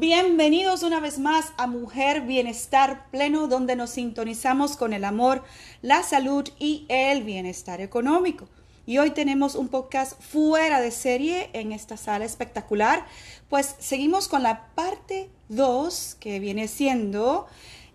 [0.00, 5.44] Bienvenidos una vez más a Mujer Bienestar Pleno, donde nos sintonizamos con el amor,
[5.82, 8.48] la salud y el bienestar económico.
[8.86, 13.04] Y hoy tenemos un podcast fuera de serie en esta sala espectacular,
[13.50, 17.46] pues seguimos con la parte 2 que viene siendo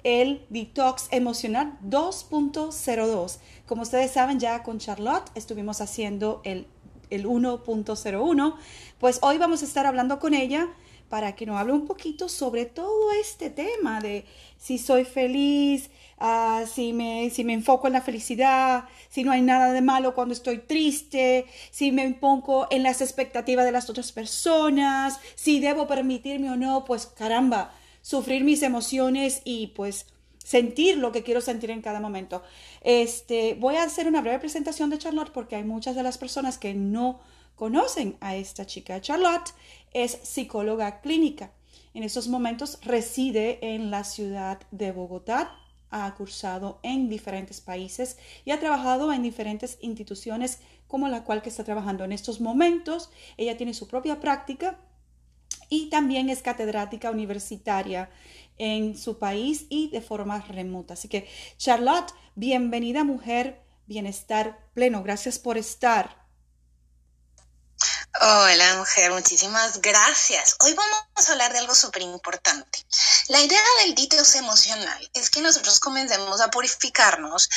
[0.04, 3.40] el detox emocional 2.02.
[3.66, 6.68] Como ustedes saben, ya con Charlotte estuvimos haciendo el,
[7.10, 8.56] el 1.01,
[9.00, 10.70] pues hoy vamos a estar hablando con ella
[11.10, 14.26] para que nos hable un poquito sobre todo este tema de
[14.58, 19.42] si soy feliz, ah, si, me, si me enfoco en la felicidad, si no hay
[19.42, 24.12] nada de malo cuando estoy triste, si me pongo en las expectativas de las otras
[24.12, 30.08] personas, si debo permitirme o no, pues caramba, sufrir mis emociones y pues
[30.44, 32.44] sentir lo que quiero sentir en cada momento.
[32.82, 36.58] Este, voy a hacer una breve presentación de Charlotte porque hay muchas de las personas
[36.60, 37.20] que no
[37.56, 39.02] conocen a esta chica.
[39.02, 39.54] Charlotte
[39.96, 41.54] es psicóloga clínica.
[41.94, 45.58] En estos momentos reside en la ciudad de Bogotá.
[45.90, 51.48] Ha cursado en diferentes países y ha trabajado en diferentes instituciones como la cual que
[51.48, 53.10] está trabajando en estos momentos.
[53.38, 54.78] Ella tiene su propia práctica
[55.70, 58.10] y también es catedrática universitaria
[58.58, 60.96] en su país y de forma remota.
[60.96, 65.04] Así que, Charlotte, bienvenida mujer, bienestar pleno.
[65.04, 66.25] Gracias por estar.
[68.22, 70.56] Hola mujer, muchísimas gracias.
[70.60, 72.80] Hoy vamos a hablar de algo súper importante.
[73.28, 77.50] La idea del detox emocional es que nosotros comencemos a purificarnos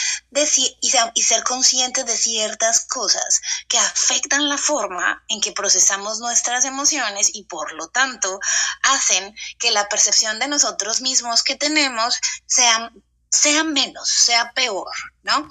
[1.15, 7.31] y ser conscientes de ciertas cosas que afectan la forma en que procesamos nuestras emociones
[7.33, 8.41] y por lo tanto
[8.83, 12.91] hacen que la percepción de nosotros mismos que tenemos sea
[13.31, 14.91] sea menos, sea peor,
[15.23, 15.49] ¿no?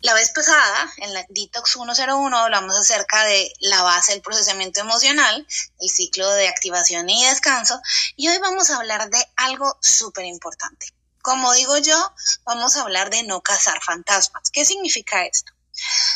[0.00, 5.46] La vez pasada, en la Detox 101, hablamos acerca de la base del procesamiento emocional,
[5.80, 7.80] el ciclo de activación y descanso,
[8.16, 10.86] y hoy vamos a hablar de algo súper importante.
[11.20, 12.12] Como digo yo,
[12.44, 14.50] vamos a hablar de no cazar fantasmas.
[14.50, 15.52] ¿Qué significa esto?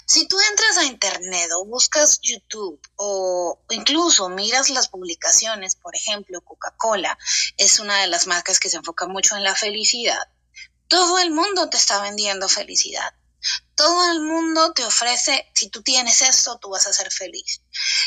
[0.07, 6.41] Si tú entras a internet o buscas YouTube o incluso miras las publicaciones, por ejemplo,
[6.41, 7.19] Coca-Cola
[7.57, 10.29] es una de las marcas que se enfoca mucho en la felicidad
[10.93, 13.15] todo el mundo te está vendiendo felicidad.
[13.75, 17.63] Todo el mundo te ofrece, si tú tienes esto, tú vas a ser feliz.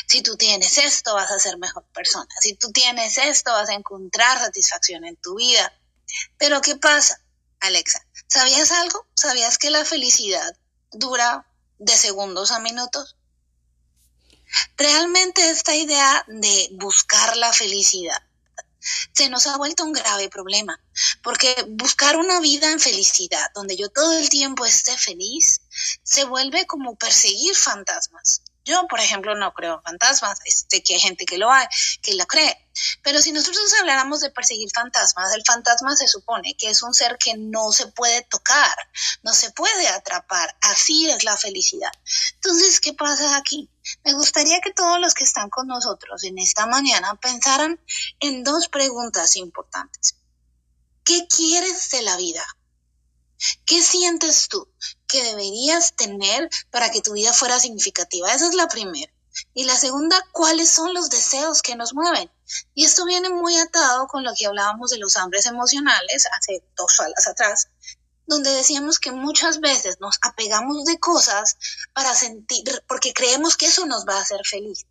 [0.06, 2.28] Si tú tienes esto, vas a ser mejor persona.
[2.40, 5.72] Si tú tienes esto, vas a encontrar satisfacción en tu vida.
[6.38, 7.20] Pero ¿qué pasa,
[7.58, 8.06] Alexa?
[8.28, 9.04] ¿Sabías algo?
[9.16, 10.56] ¿Sabías que la felicidad
[10.92, 11.44] dura
[11.78, 13.16] de segundos a minutos?
[14.76, 18.25] Realmente esta idea de buscar la felicidad
[19.12, 20.80] se nos ha vuelto un grave problema,
[21.22, 25.60] porque buscar una vida en felicidad, donde yo todo el tiempo esté feliz,
[26.02, 28.42] se vuelve como perseguir fantasmas.
[28.66, 31.48] Yo, por ejemplo, no creo en fantasmas, sé que hay gente que lo
[32.02, 32.68] que lo cree.
[33.02, 37.16] Pero si nosotros habláramos de perseguir fantasmas, el fantasma se supone que es un ser
[37.16, 38.76] que no se puede tocar,
[39.22, 40.56] no se puede atrapar.
[40.60, 41.92] Así es la felicidad.
[42.34, 43.70] Entonces, ¿qué pasa aquí?
[44.04, 47.80] Me gustaría que todos los que están con nosotros en esta mañana pensaran
[48.18, 50.16] en dos preguntas importantes.
[51.04, 52.44] ¿Qué quieres de la vida?
[53.64, 54.68] ¿Qué sientes tú
[55.06, 58.32] que deberías tener para que tu vida fuera significativa?
[58.32, 59.12] Esa es la primera.
[59.52, 62.30] Y la segunda, ¿cuáles son los deseos que nos mueven?
[62.74, 66.96] Y esto viene muy atado con lo que hablábamos de los hambres emocionales hace dos
[66.96, 67.68] salas atrás,
[68.26, 71.58] donde decíamos que muchas veces nos apegamos de cosas
[71.92, 74.86] para sentir, porque creemos que eso nos va a hacer feliz.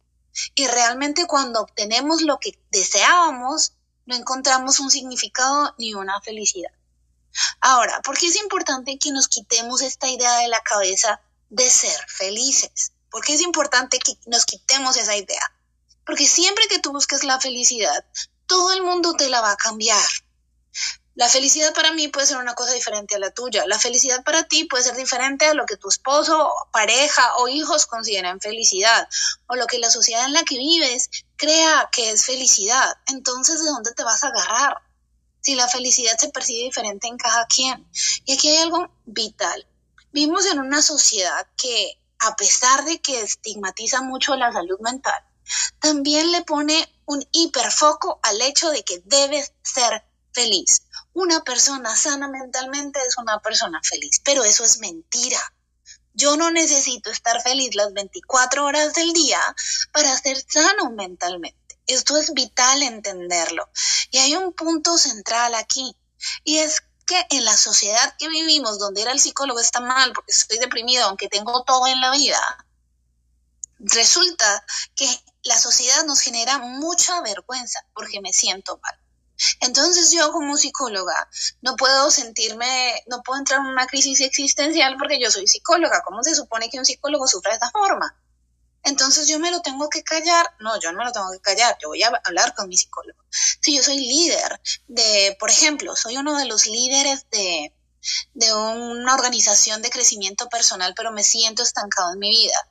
[0.53, 3.73] Y realmente cuando obtenemos lo que deseábamos,
[4.05, 6.71] no encontramos un significado ni una felicidad.
[7.61, 11.97] Ahora, ¿por qué es importante que nos quitemos esta idea de la cabeza de ser
[12.07, 12.91] felices?
[13.09, 15.51] ¿Por qué es importante que nos quitemos esa idea?
[16.05, 18.05] Porque siempre que tú busques la felicidad,
[18.45, 20.05] todo el mundo te la va a cambiar.
[21.15, 23.65] La felicidad para mí puede ser una cosa diferente a la tuya.
[23.67, 27.85] La felicidad para ti puede ser diferente a lo que tu esposo, pareja o hijos
[27.85, 29.07] consideran felicidad
[29.47, 32.97] o lo que la sociedad en la que vives crea que es felicidad.
[33.07, 34.81] Entonces, ¿de dónde te vas a agarrar?
[35.45, 37.87] Si la felicidad se percibe diferente en cada quien.
[38.25, 39.67] Y aquí hay algo vital.
[40.11, 45.23] Vivimos en una sociedad que, a pesar de que estigmatiza mucho la salud mental,
[45.79, 50.03] también le pone un hiperfoco al hecho de que debes ser
[50.33, 50.81] feliz.
[51.13, 55.39] Una persona sana mentalmente es una persona feliz, pero eso es mentira.
[56.15, 59.39] Yo no necesito estar feliz las 24 horas del día
[59.91, 61.64] para ser sano mentalmente.
[61.87, 63.69] Esto es vital entenderlo.
[64.11, 65.95] Y hay un punto central aquí,
[66.43, 70.31] y es que en la sociedad que vivimos, donde era el psicólogo está mal porque
[70.31, 72.39] estoy deprimido, aunque tengo todo en la vida,
[73.79, 74.65] resulta
[74.95, 75.07] que
[75.43, 78.99] la sociedad nos genera mucha vergüenza porque me siento mal.
[79.59, 81.29] Entonces yo como psicóloga
[81.61, 86.03] no puedo sentirme, no puedo entrar en una crisis existencial porque yo soy psicóloga.
[86.05, 88.17] ¿Cómo se supone que un psicólogo sufra de esta forma?
[88.85, 90.47] Entonces yo me lo tengo que callar.
[90.59, 91.77] No, yo no me lo tengo que callar.
[91.81, 93.19] Yo voy a hablar con mi psicólogo.
[93.29, 97.73] Si yo soy líder de, por ejemplo, soy uno de los líderes de,
[98.33, 102.69] de una organización de crecimiento personal, pero me siento estancado en mi vida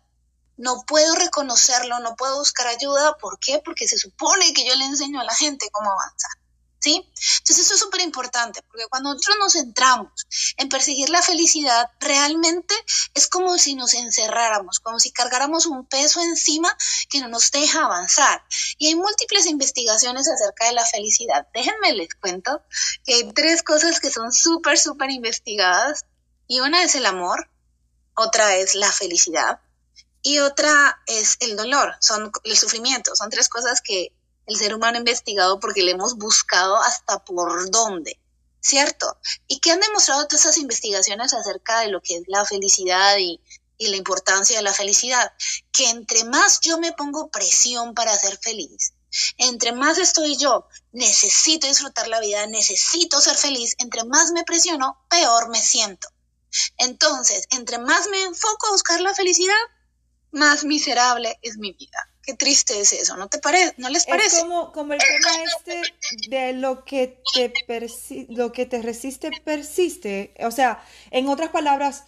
[0.57, 3.17] no puedo reconocerlo, no puedo buscar ayuda.
[3.19, 3.61] ¿Por qué?
[3.65, 6.31] Porque se supone que yo le enseño a la gente cómo avanzar.
[6.85, 6.97] ¿Sí?
[7.39, 10.27] Entonces eso es súper importante, porque cuando nosotros nos centramos
[10.59, 12.75] en perseguir la felicidad, realmente
[13.15, 16.77] es como si nos encerráramos, como si cargáramos un peso encima
[17.09, 18.45] que no nos deja avanzar.
[18.77, 21.47] Y hay múltiples investigaciones acerca de la felicidad.
[21.55, 22.63] Déjenme les cuento
[23.07, 26.05] que hay tres cosas que son súper, súper investigadas.
[26.47, 27.49] Y una es el amor,
[28.15, 29.59] otra es la felicidad
[30.27, 33.15] y otra es el dolor, son el sufrimiento.
[33.15, 34.14] Son tres cosas que
[34.47, 38.21] el ser humano ha investigado porque le hemos buscado hasta por dónde,
[38.61, 39.19] ¿cierto?
[39.47, 43.41] ¿Y qué han demostrado todas esas investigaciones acerca de lo que es la felicidad y,
[43.79, 45.33] y la importancia de la felicidad?
[45.73, 48.95] Que entre más yo me pongo presión para ser feliz,
[49.39, 54.99] entre más estoy yo, necesito disfrutar la vida, necesito ser feliz, entre más me presiono,
[55.09, 56.09] peor me siento.
[56.79, 59.55] Entonces, entre más me enfoco a buscar la felicidad,
[60.33, 62.11] más miserable es mi vida.
[62.27, 63.75] Qué triste es eso, ¿no te parece?
[63.77, 64.37] ¿No les parece?
[64.37, 67.53] Es como, como el tema este de lo que te
[68.29, 70.35] lo que te resiste persiste.
[70.41, 72.05] O sea, en otras palabras,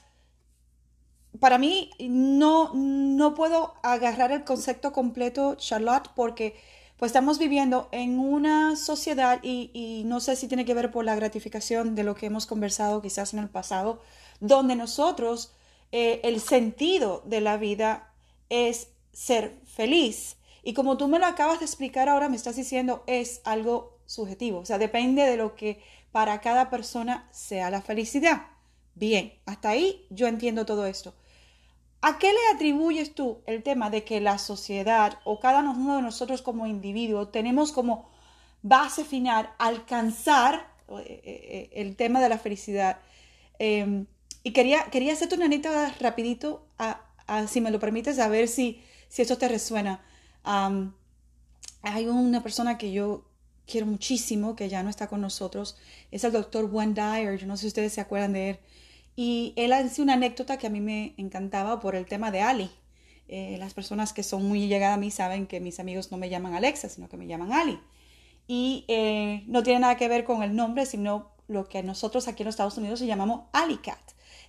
[1.39, 6.57] para mí no, no puedo agarrar el concepto completo, Charlotte, porque
[6.97, 11.05] pues estamos viviendo en una sociedad y, y, no sé si tiene que ver por
[11.05, 14.01] la gratificación de lo que hemos conversado quizás en el pasado,
[14.41, 15.53] donde nosotros
[15.93, 18.13] eh, el sentido de la vida
[18.49, 20.37] es ser feliz.
[20.63, 24.59] Y como tú me lo acabas de explicar ahora, me estás diciendo, es algo subjetivo.
[24.61, 25.81] O sea, depende de lo que
[26.11, 28.47] para cada persona sea la felicidad.
[28.95, 31.15] Bien, hasta ahí yo entiendo todo esto.
[32.01, 36.03] ¿A qué le atribuyes tú el tema de que la sociedad o cada uno de
[36.03, 38.09] nosotros como individuo tenemos como
[38.63, 42.99] base final alcanzar eh, eh, el tema de la felicidad?
[43.59, 44.07] Em,
[44.43, 47.03] y quería, quería hacerte una anécdota rapidito a,
[47.49, 50.01] si me lo permites, a ver si, si esto te resuena.
[50.45, 53.25] hay una persona que yo
[53.67, 55.77] quiero muchísimo, que ya no está con nosotros,
[56.11, 58.59] es el doctor Wayne Dyer, yo no sé si ustedes se acuerdan de él,
[59.17, 62.71] y él hace una anécdota que a mí me encantaba por el tema de Ali.
[63.29, 66.29] Eh, las personas que son muy llegadas a mí saben que mis amigos no me
[66.29, 67.81] llaman Alexa, sino que me llaman Ali.
[68.47, 72.43] Y eh, no tiene nada que ver con el nombre, sino lo que nosotros aquí
[72.43, 73.99] en Estados Unidos llamamos Alicat,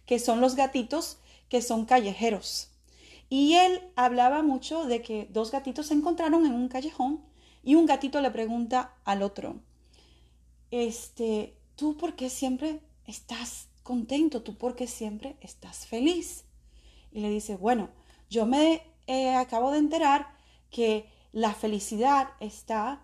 [0.05, 1.17] que son los gatitos
[1.49, 2.69] que son callejeros.
[3.29, 7.21] Y él hablaba mucho de que dos gatitos se encontraron en un callejón
[7.63, 9.59] y un gatito le pregunta al otro,
[10.71, 14.41] este, ¿tú por qué siempre estás contento?
[14.41, 16.45] ¿Tú por qué siempre estás feliz?
[17.11, 17.89] Y le dice, bueno,
[18.29, 20.27] yo me eh, acabo de enterar
[20.69, 23.01] que la felicidad está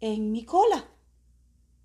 [0.00, 0.84] en mi cola,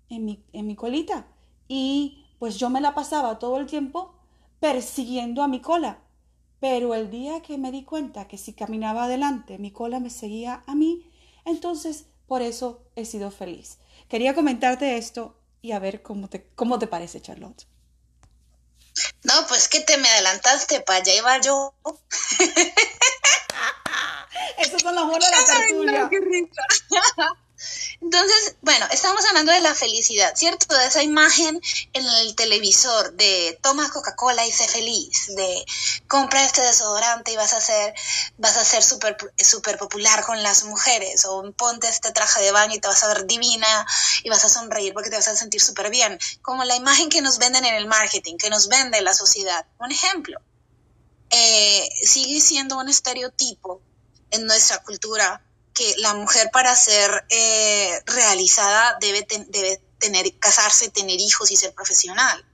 [0.08, 1.26] en mi, en mi colita.
[1.68, 4.14] Y pues yo me la pasaba todo el tiempo
[4.60, 5.98] persiguiendo a mi cola.
[6.64, 10.64] Pero el día que me di cuenta que si caminaba adelante mi cola me seguía
[10.66, 11.12] a mí,
[11.44, 13.76] entonces por eso he sido feliz.
[14.08, 17.66] Quería comentarte esto y a ver cómo te, cómo te parece, Charlotte.
[19.24, 21.74] No, pues que te me adelantaste, para allá iba yo.
[24.56, 26.08] Eso son las bolas de la tertulia.
[28.00, 30.74] Entonces, bueno, estamos hablando de la felicidad, ¿cierto?
[30.76, 31.60] De esa imagen
[31.92, 35.64] en el televisor de toma Coca-Cola y sé feliz, de
[36.08, 37.94] compra este desodorante y vas a ser,
[38.38, 42.74] vas a ser súper super popular con las mujeres, o ponte este traje de baño
[42.74, 43.86] y te vas a ver divina
[44.22, 46.18] y vas a sonreír porque te vas a sentir súper bien.
[46.42, 49.66] Como la imagen que nos venden en el marketing, que nos vende la sociedad.
[49.78, 50.40] Un ejemplo,
[51.30, 53.80] eh, sigue siendo un estereotipo
[54.30, 55.42] en nuestra cultura
[55.74, 61.74] que la mujer para ser eh, realizada debe, debe tener, casarse, tener hijos y ser
[61.74, 62.46] profesional.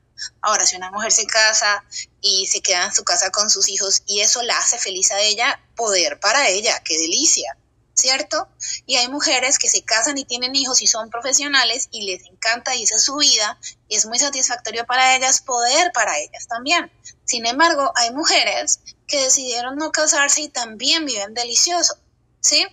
[0.42, 1.84] Ahora, si una mujer se casa
[2.20, 5.20] y se queda en su casa con sus hijos y eso la hace feliz a
[5.20, 7.56] ella, poder para ella, qué delicia,
[7.94, 8.48] ¿cierto?
[8.86, 12.74] Y hay mujeres que se casan y tienen hijos y son profesionales y les encanta
[12.74, 13.58] y esa es su vida
[13.88, 16.90] y es muy satisfactorio para ellas poder para ellas también.
[17.24, 21.96] Sin embargo, hay mujeres que decidieron no casarse y también viven delicioso,
[22.40, 22.66] ¿sí?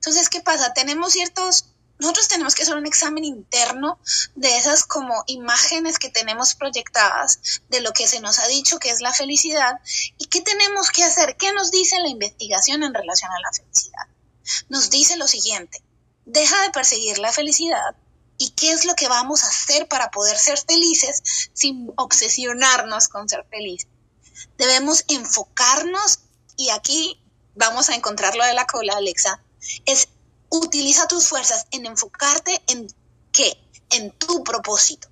[0.00, 0.72] Entonces, ¿qué pasa?
[0.74, 1.66] Tenemos ciertos
[1.98, 3.98] nosotros tenemos que hacer un examen interno
[4.34, 8.88] de esas como imágenes que tenemos proyectadas de lo que se nos ha dicho que
[8.88, 9.80] es la felicidad
[10.16, 14.06] y qué tenemos que hacer, qué nos dice la investigación en relación a la felicidad
[14.68, 15.82] nos dice lo siguiente,
[16.24, 17.94] deja de perseguir la felicidad
[18.38, 23.28] y qué es lo que vamos a hacer para poder ser felices sin obsesionarnos con
[23.28, 23.88] ser felices.
[24.56, 26.20] Debemos enfocarnos
[26.56, 27.22] y aquí
[27.54, 29.42] vamos a encontrar lo de la cola, Alexa,
[29.86, 30.08] es
[30.50, 32.88] utiliza tus fuerzas en enfocarte en
[33.32, 33.56] qué,
[33.90, 35.08] en tu propósito,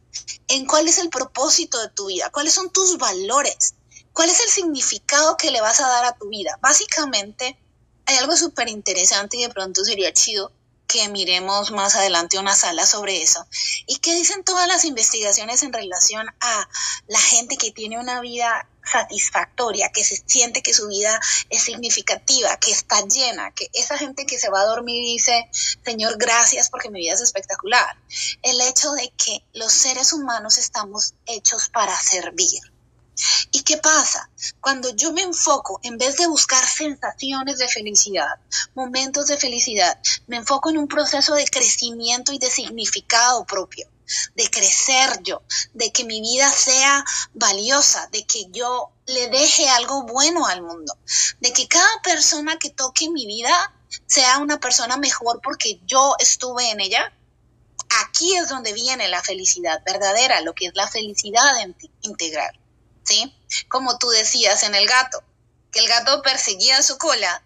[0.49, 3.75] en cuál es el propósito de tu vida, cuáles son tus valores,
[4.13, 6.59] cuál es el significado que le vas a dar a tu vida.
[6.61, 7.59] Básicamente,
[8.07, 10.53] hay algo súper interesante y de pronto sería chido
[10.89, 13.47] que miremos más adelante una sala sobre eso.
[13.87, 16.69] ¿Y qué dicen todas las investigaciones en relación a
[17.07, 22.57] la gente que tiene una vida satisfactoria, que se siente que su vida es significativa,
[22.59, 25.49] que está llena, que esa gente que se va a dormir dice,
[25.85, 27.97] Señor, gracias porque mi vida es espectacular.
[28.43, 32.61] El hecho de que los seres humanos estamos hechos para servir.
[33.51, 34.31] ¿Y qué pasa?
[34.61, 38.39] Cuando yo me enfoco, en vez de buscar sensaciones de felicidad,
[38.75, 43.89] momentos de felicidad, me enfoco en un proceso de crecimiento y de significado propio,
[44.35, 45.43] de crecer yo,
[45.75, 50.97] de que mi vida sea valiosa, de que yo le deje algo bueno al mundo,
[51.41, 53.75] de que cada persona que toque mi vida
[54.07, 57.13] sea una persona mejor porque yo estuve en ella,
[58.03, 61.43] aquí es donde viene la felicidad verdadera, lo que es la felicidad
[62.03, 62.59] integral.
[63.09, 63.35] ¿sí?
[63.69, 65.23] Como tú decías en el gato,
[65.73, 67.43] que el gato perseguía su cola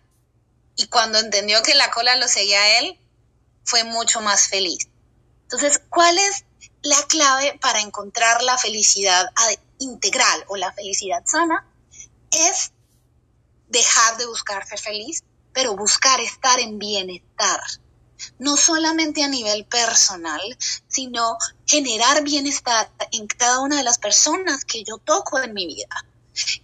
[0.77, 2.99] y cuando entendió que la cola lo seguía él,
[3.65, 4.89] fue mucho más feliz.
[5.43, 6.45] Entonces, ¿cuál es
[6.83, 9.27] la clave para encontrar la felicidad
[9.79, 11.67] integral o la felicidad sana?
[12.31, 12.73] Es
[13.69, 15.23] dejar de buscar ser feliz,
[15.53, 17.61] pero buscar estar en bienestar
[18.39, 20.41] no solamente a nivel personal,
[20.89, 21.37] sino
[21.67, 26.07] generar bienestar en cada una de las personas que yo toco en mi vida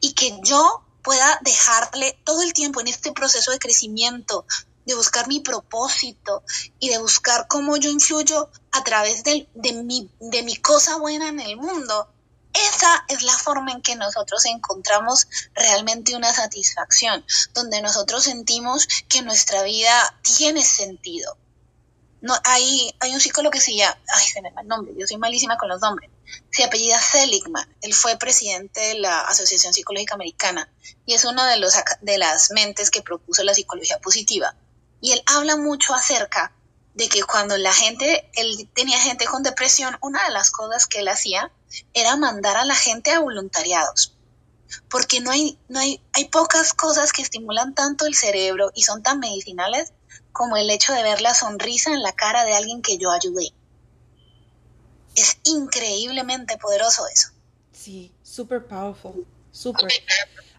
[0.00, 4.44] y que yo pueda dejarle todo el tiempo en este proceso de crecimiento,
[4.88, 6.42] de buscar mi propósito
[6.80, 9.47] y de buscar cómo yo influyo a través de,
[9.85, 12.09] mi, de mi cosa buena en el mundo.
[12.54, 19.21] Esa es la forma en que nosotros encontramos realmente una satisfacción, donde nosotros sentimos que
[19.21, 21.37] nuestra vida tiene sentido,
[22.21, 25.07] no, hay, hay un psicólogo que se llama, ay, se me va el nombre, yo
[25.07, 26.11] soy malísima con los nombres,
[26.50, 30.68] se apellida Seligman, él fue presidente de la Asociación Psicológica Americana
[31.07, 34.54] y es uno de, los, de las mentes que propuso la psicología positiva.
[35.00, 36.52] Y él habla mucho acerca
[36.95, 41.00] de que cuando la gente, él tenía gente con depresión, una de las cosas que
[41.00, 41.52] él hacía
[41.95, 44.17] era mandar a la gente a voluntariados.
[44.90, 49.02] Porque no hay, no hay, hay pocas cosas que estimulan tanto el cerebro y son
[49.02, 49.93] tan medicinales
[50.33, 53.52] como el hecho de ver la sonrisa en la cara de alguien que yo ayudé.
[55.14, 57.31] Es increíblemente poderoso eso.
[57.73, 59.88] Sí, super powerful, super.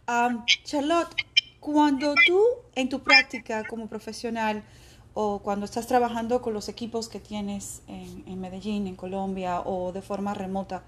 [0.08, 1.14] Um, Charlotte,
[1.60, 2.42] cuando tú
[2.76, 4.64] en tu práctica como profesional
[5.14, 10.02] o cuando estás trabajando con los equipos que tienes en, Medellín, en Colombia o de
[10.02, 10.84] forma remota,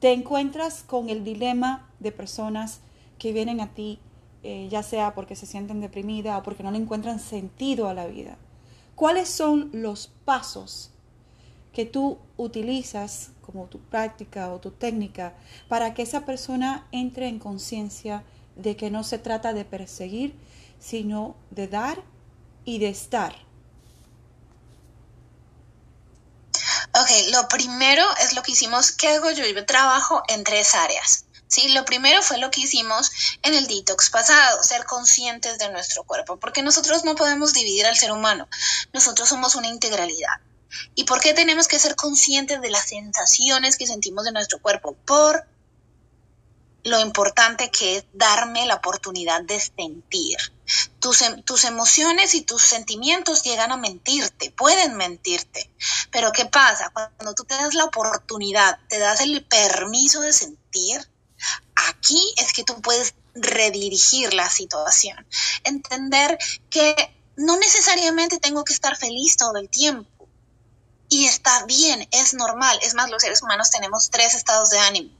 [0.00, 2.80] te encuentras con el dilema de personas
[3.18, 4.00] que vienen a ti
[4.42, 8.06] eh, ya sea porque se sienten deprimidas o porque no le encuentran sentido a la
[8.06, 8.38] vida.
[8.94, 10.90] ¿Cuáles son los pasos
[11.72, 15.34] que tú utilizas como tu práctica o tu técnica
[15.68, 18.24] para que esa persona entre en conciencia
[18.56, 20.34] de que no se trata de perseguir,
[20.78, 22.02] sino de dar
[22.64, 23.34] y de estar?
[26.92, 29.46] Ok, lo primero es lo que hicimos, ¿qué hago yo?
[29.46, 31.24] Yo trabajo en tres áreas.
[31.50, 31.68] ¿sí?
[31.68, 33.10] Lo primero fue lo que hicimos
[33.42, 37.96] en el detox pasado, ser conscientes de nuestro cuerpo, porque nosotros no podemos dividir al
[37.96, 38.48] ser humano,
[38.92, 40.40] nosotros somos una integralidad.
[40.94, 44.96] ¿Y por qué tenemos que ser conscientes de las sensaciones que sentimos de nuestro cuerpo?
[45.04, 45.44] Por
[46.84, 50.38] lo importante que es darme la oportunidad de sentir.
[51.00, 55.70] Tus, em, tus, emociones y tus sentimientos llegan a mentirte, pueden mentirte.
[56.10, 56.90] Pero ¿qué pasa?
[56.90, 61.08] Cuando tú te das la oportunidad, te das el permiso de sentir,
[61.88, 65.26] Aquí es que tú puedes redirigir la situación,
[65.64, 66.94] entender que
[67.36, 70.19] no necesariamente tengo que estar feliz todo el tiempo.
[71.12, 72.78] Y está bien, es normal.
[72.82, 75.10] Es más, los seres humanos tenemos tres estados de ánimo.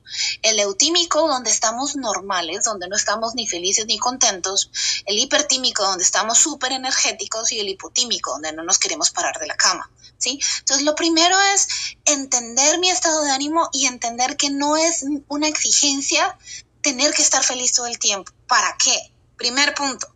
[0.40, 4.70] El eutímico, donde estamos normales, donde no estamos ni felices ni contentos.
[5.04, 7.50] El hipertímico, donde estamos súper energéticos.
[7.50, 9.90] Y el hipotímico, donde no nos queremos parar de la cama.
[10.16, 10.38] ¿sí?
[10.60, 11.66] Entonces, lo primero es
[12.04, 16.38] entender mi estado de ánimo y entender que no es una exigencia
[16.82, 18.30] tener que estar feliz todo el tiempo.
[18.46, 18.96] ¿Para qué?
[19.36, 20.14] Primer punto,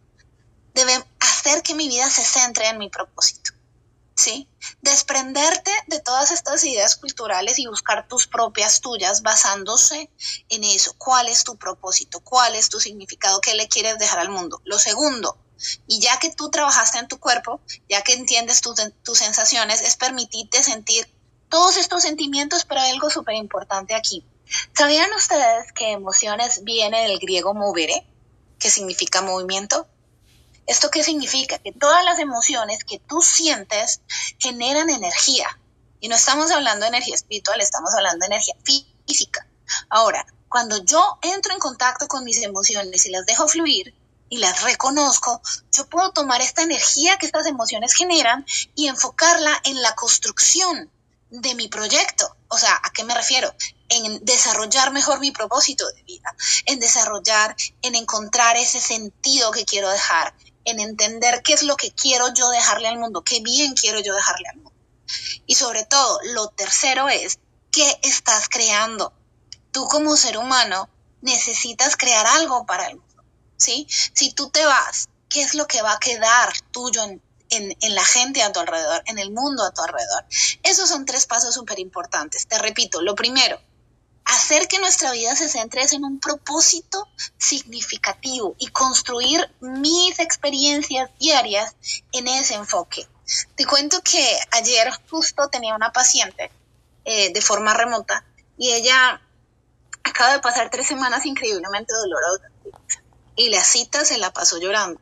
[0.72, 3.53] debe hacer que mi vida se centre en mi propósito.
[4.14, 4.48] ¿Sí?
[4.80, 10.10] Desprenderte de todas estas ideas culturales y buscar tus propias tuyas basándose
[10.48, 10.94] en eso.
[10.98, 12.20] ¿Cuál es tu propósito?
[12.20, 13.40] ¿Cuál es tu significado?
[13.40, 14.60] ¿Qué le quieres dejar al mundo?
[14.64, 15.38] Lo segundo,
[15.86, 20.62] y ya que tú trabajaste en tu cuerpo, ya que entiendes tus, sensaciones, es permitirte
[20.62, 21.08] sentir
[21.48, 24.26] todos estos sentimientos, pero hay algo súper importante aquí.
[24.76, 28.06] ¿Sabían ustedes que emociones viene del griego movere,
[28.58, 29.86] que significa movimiento?
[30.66, 31.58] ¿Esto qué significa?
[31.58, 34.00] Que todas las emociones que tú sientes
[34.38, 35.58] generan energía.
[36.00, 38.54] Y no estamos hablando de energía espiritual, estamos hablando de energía
[39.06, 39.46] física.
[39.88, 43.94] Ahora, cuando yo entro en contacto con mis emociones y las dejo fluir
[44.28, 45.42] y las reconozco,
[45.72, 50.90] yo puedo tomar esta energía que estas emociones generan y enfocarla en la construcción
[51.30, 52.36] de mi proyecto.
[52.48, 53.52] O sea, ¿a qué me refiero?
[53.88, 56.34] En desarrollar mejor mi propósito de vida,
[56.66, 61.92] en desarrollar, en encontrar ese sentido que quiero dejar, en entender qué es lo que
[61.92, 64.72] quiero yo dejarle al mundo, qué bien quiero yo dejarle al mundo.
[65.46, 67.38] Y sobre todo, lo tercero es,
[67.70, 69.12] ¿qué estás creando?
[69.70, 70.88] Tú como ser humano
[71.20, 73.24] necesitas crear algo para el mundo,
[73.56, 73.86] ¿sí?
[73.90, 78.04] Si tú te vas, ¿qué es lo que va a quedar tuyo en, en, la
[78.04, 80.24] gente a tu alrededor, en el mundo a tu alrededor?
[80.62, 82.46] Esos son tres pasos súper importantes.
[82.46, 83.60] Te repito, lo primero,
[84.24, 91.76] hacer que nuestra vida se centre en un propósito significativo y construir mis experiencias diarias
[92.12, 93.06] en ese enfoque.
[93.56, 96.50] Te cuento que ayer justo tenía una paciente
[97.04, 98.24] eh, de forma remota
[98.56, 99.20] y ella
[100.02, 102.50] acaba de pasar tres semanas increíblemente dolorosas
[103.36, 105.00] y la cita se la pasó llorando.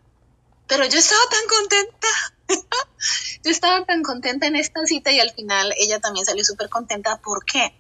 [0.67, 2.09] Pero yo estaba tan contenta.
[3.45, 7.19] yo estaba tan contenta en esta cita y al final ella también salió súper contenta.
[7.19, 7.75] ¿Por qué?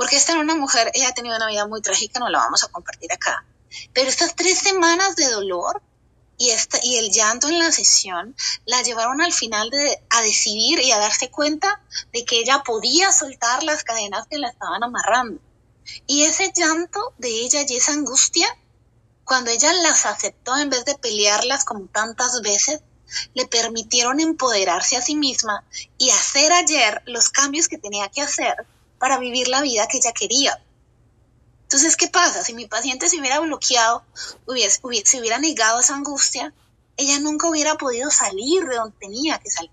[0.00, 2.64] Porque esta era una mujer, ella ha tenido una vida muy trágica, no la vamos
[2.64, 3.44] a compartir acá.
[3.92, 5.82] Pero estas tres semanas de dolor
[6.38, 8.34] y, esta, y el llanto en la sesión
[8.64, 11.82] la llevaron al final de, a decidir y a darse cuenta
[12.14, 15.38] de que ella podía soltar las cadenas que la estaban amarrando.
[16.06, 18.48] Y ese llanto de ella y esa angustia,
[19.26, 22.80] cuando ella las aceptó en vez de pelearlas como tantas veces,
[23.34, 25.62] le permitieron empoderarse a sí misma
[25.98, 28.66] y hacer ayer los cambios que tenía que hacer
[29.00, 30.62] para vivir la vida que ella quería.
[31.62, 32.44] Entonces, ¿qué pasa?
[32.44, 34.04] Si mi paciente se hubiera bloqueado,
[34.46, 36.52] hubiese, se hubiera negado esa angustia,
[36.98, 39.70] ella nunca hubiera podido salir de donde tenía que salir.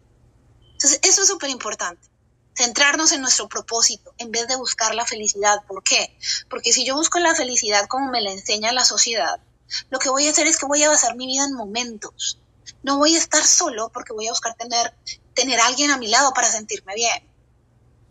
[0.71, 2.07] Entonces, eso es súper importante.
[2.55, 5.61] Centrarnos en nuestro propósito en vez de buscar la felicidad.
[5.67, 6.17] ¿Por qué?
[6.49, 9.41] Porque si yo busco la felicidad como me la enseña la sociedad,
[9.89, 12.39] lo que voy a hacer es que voy a basar mi vida en momentos.
[12.81, 14.93] No voy a estar solo porque voy a buscar tener,
[15.33, 17.36] tener alguien a mi lado para sentirme bien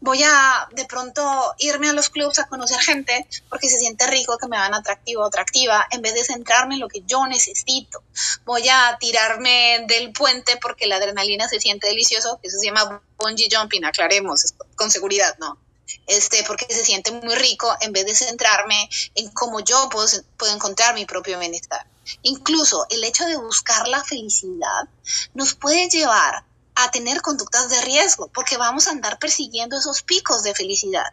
[0.00, 4.38] voy a de pronto irme a los clubs a conocer gente porque se siente rico
[4.38, 8.02] que me van atractivo o atractiva en vez de centrarme en lo que yo necesito.
[8.44, 13.48] Voy a tirarme del puente porque la adrenalina se siente delicioso, eso se llama bungee
[13.50, 15.58] jumping, aclaremos con seguridad, ¿no?
[16.06, 20.06] Este, porque se siente muy rico en vez de centrarme en cómo yo puedo,
[20.36, 21.86] puedo encontrar mi propio bienestar.
[22.22, 24.88] Incluso el hecho de buscar la felicidad
[25.34, 26.44] nos puede llevar
[26.76, 31.12] a tener conductas de riesgo, porque vamos a andar persiguiendo esos picos de felicidad.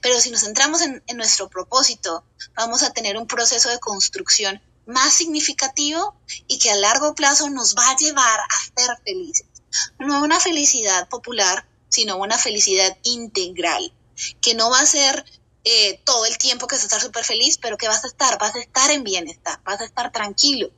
[0.00, 5.12] Pero si nos centramos en, nuestro propósito, vamos a tener un proceso de construcción más
[5.12, 6.14] significativo
[6.46, 9.46] y que a largo plazo nos va a llevar a ser felices.
[9.98, 13.92] No una felicidad popular, sino una felicidad integral,
[14.40, 15.24] que no va a ser
[15.64, 18.36] eh, todo el tiempo que vas a estar súper feliz, pero que vas a estar,
[18.38, 20.70] vas a estar en bienestar, vas a estar tranquilo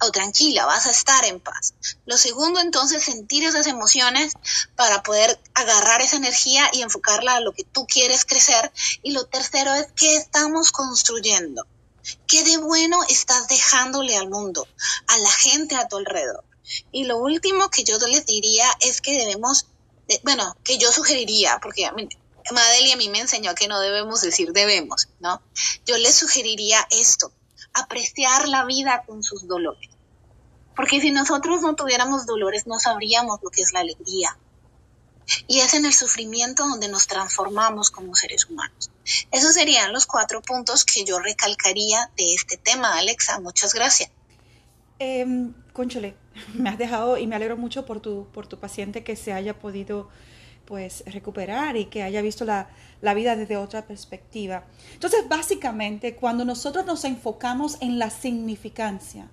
[0.00, 1.74] o tranquila, vas a estar en paz.
[2.06, 4.32] Lo segundo, entonces, sentir esas emociones
[4.76, 8.72] para poder agarrar esa energía y enfocarla a lo que tú quieres crecer.
[9.02, 11.66] Y lo tercero es qué estamos construyendo.
[12.26, 14.66] ¿Qué de bueno estás dejándole al mundo,
[15.06, 16.44] a la gente a tu alrededor?
[16.92, 19.66] Y lo último que yo les diría es que debemos,
[20.08, 21.84] eh, bueno, que yo sugeriría, porque
[22.52, 25.42] Madeli a mí me enseñó que no debemos decir debemos, ¿no?
[25.86, 27.32] Yo les sugeriría esto,
[27.72, 29.90] apreciar la vida con sus dolores.
[30.74, 34.36] Porque si nosotros no tuviéramos dolores, no sabríamos lo que es la alegría.
[35.46, 38.90] Y es en el sufrimiento donde nos transformamos como seres humanos.
[39.30, 43.38] Esos serían los cuatro puntos que yo recalcaría de este tema, Alexa.
[43.40, 44.10] Muchas gracias.
[44.98, 45.24] Eh,
[46.54, 49.58] me has dejado y me alegro mucho por tu, por tu paciente que se haya
[49.58, 50.08] podido
[50.70, 52.68] pues recuperar y que haya visto la,
[53.12, 54.62] vida desde otra perspectiva.
[54.94, 59.28] Entonces, básicamente, cuando nosotros nos enfocamos en la significancia,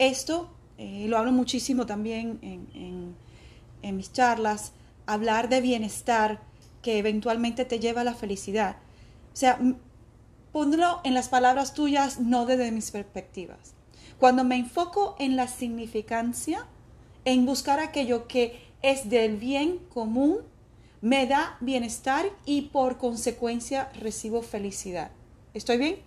[0.00, 3.14] esto eh, lo hablo muchísimo también en,
[3.82, 4.72] en mis charlas,
[5.06, 6.40] hablar de bienestar
[6.82, 8.78] que eventualmente te lleva a la felicidad.
[9.32, 9.60] O sea,
[10.50, 13.74] ponlo en las palabras tuyas, no desde mis perspectivas.
[14.18, 16.66] Cuando me enfoco en la significancia,
[17.24, 20.42] en buscar aquello que es del bien común,
[21.00, 25.10] me da bienestar y por consecuencia recibo felicidad.
[25.54, 26.02] ¿Estoy bien?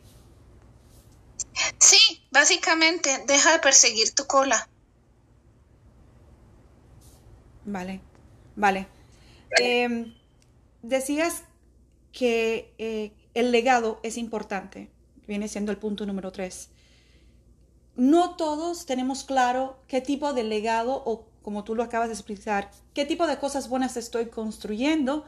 [1.79, 4.69] Sí, básicamente deja de perseguir tu cola.
[7.65, 7.99] Vale,
[8.55, 8.87] vale.
[9.59, 10.13] Em,
[10.83, 11.43] decías
[12.11, 14.91] que eh, el legado es importante,
[15.27, 16.69] viene siendo el punto número tres.
[17.95, 22.69] No todos tenemos claro qué tipo de legado o, como tú lo acabas de explicar,
[22.93, 25.23] qué tipo de cosas buenas estoy construyendo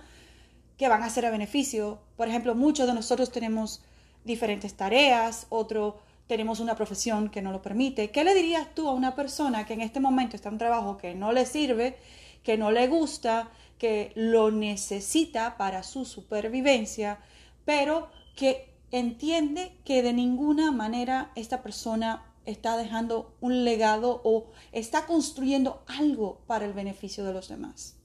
[0.77, 2.01] que van a ser a beneficio.
[2.17, 3.81] Por ejemplo, muchos de nosotros tenemos
[4.25, 8.11] diferentes tareas, otro tenemos una profesión que no lo permite.
[8.11, 10.97] ¿Qué le dirías tú a una persona que en este momento está en un trabajo
[10.97, 11.95] que no le sirve,
[12.43, 17.19] que no le gusta, que lo necesita para su supervivencia,
[17.63, 25.05] pero que entiende que de ninguna manera esta persona está dejando un legado o está
[25.05, 27.95] construyendo algo para el beneficio de los demás.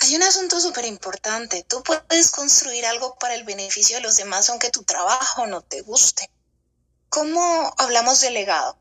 [0.00, 1.62] Hay un asunto súper importante.
[1.62, 5.82] Tú puedes construir algo para el beneficio de los demás aunque tu trabajo no te
[5.82, 6.30] guste.
[7.10, 8.78] ¿Cómo hablamos de legado?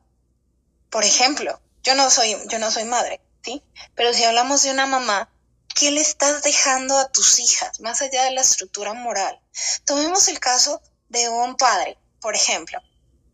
[0.89, 3.63] Por ejemplo, yo no soy, yo no soy madre, ¿sí?
[3.95, 5.29] Pero si hablamos de una mamá,
[5.75, 9.39] ¿qué le estás dejando a tus hijas, más allá de la estructura moral?
[9.85, 12.79] Tomemos el caso de un padre, por ejemplo,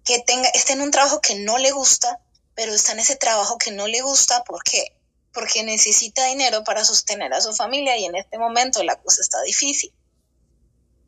[0.05, 2.19] que tenga, esté en un trabajo que no le gusta,
[2.53, 4.95] pero está en ese trabajo que no le gusta, ¿por qué?
[5.33, 9.41] Porque necesita dinero para sostener a su familia y en este momento la cosa está
[9.41, 9.91] difícil.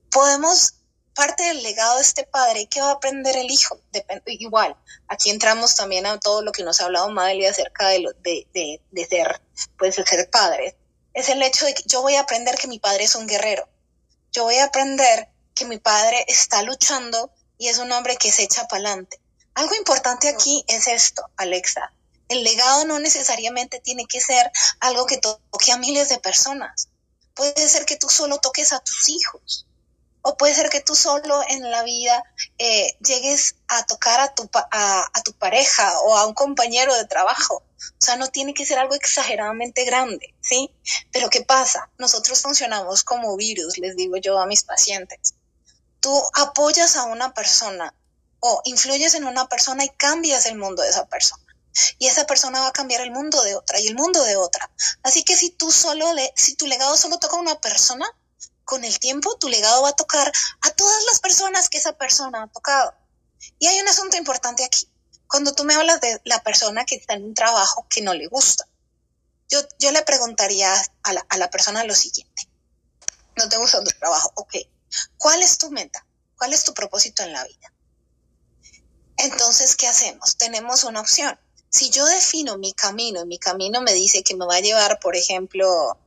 [0.10, 0.74] Podemos
[1.18, 3.80] parte del legado de este padre, ¿qué va a aprender el hijo?
[4.28, 4.76] igual,
[5.08, 8.48] aquí entramos también a todo lo que nos ha hablado Madeleine acerca de, lo, de,
[8.92, 9.42] de, ser,
[9.80, 10.78] pues, de ser padre.
[11.14, 13.68] Es el hecho de que yo voy a aprender que mi padre es un guerrero.
[14.32, 18.44] Yo voy a aprender que mi padre está luchando y es un hombre que se
[18.44, 19.20] echa para adelante.
[19.54, 21.92] Algo importante aquí es esto, Alexa.
[22.30, 26.90] El legado no necesariamente tiene que ser algo que toque a miles de personas.
[27.34, 29.68] Puede ser que tú solo toques a tus hijos
[30.28, 32.22] o puede ser que tú solo en la vida
[32.58, 37.64] eh, llegues a tocar a tu, a, tu pareja o a un compañero de trabajo.
[37.80, 40.70] O sea, no tiene que ser algo exageradamente grande, ¿sí?
[41.14, 41.90] Pero ¿qué pasa?
[41.98, 45.34] Nosotros funcionamos como virus, les digo yo a mis pacientes.
[46.08, 47.94] Tú apoyas a una persona
[48.40, 51.44] o influyes en una persona y cambias el mundo de esa persona.
[52.00, 54.72] Y esa persona va a cambiar el mundo de otra y el mundo de otra.
[55.04, 58.10] Así que si tú solo le, si tu legado solo toca a una persona,
[58.64, 62.44] con el tiempo tu legado va a tocar a todas las personas que esa persona
[62.44, 62.94] ha tocado.
[63.60, 64.88] Y hay un asunto importante aquí.
[65.28, 68.28] Cuando tú me hablas de la persona que está en un trabajo que no le
[68.28, 68.66] gusta,
[69.50, 72.48] yo, yo le preguntaría a la, a la persona lo siguiente.
[73.36, 74.56] No te gusta tu trabajo, ok.
[75.18, 76.06] ¿Cuál es tu meta?
[76.38, 77.74] ¿Cuál es tu propósito en la vida?
[79.18, 80.38] Entonces, ¿qué hacemos?
[80.38, 81.38] Tenemos una opción.
[81.70, 85.00] Si yo defino mi camino y mi camino me dice que me va a llevar,
[85.00, 86.00] por ejemplo,